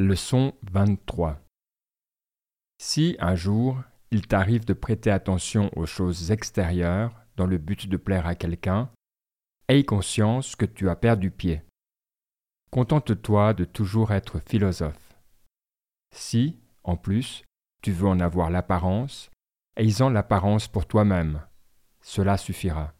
[0.00, 1.40] Leçon 23
[2.80, 3.82] Si un jour
[4.12, 8.92] il t'arrive de prêter attention aux choses extérieures dans le but de plaire à quelqu'un,
[9.66, 11.62] aie conscience que tu as perdu pied.
[12.70, 15.16] Contente-toi de toujours être philosophe.
[16.14, 17.42] Si, en plus,
[17.82, 19.32] tu veux en avoir l'apparence,
[19.76, 21.42] aie-en l'apparence pour toi-même.
[22.02, 22.94] Cela suffira.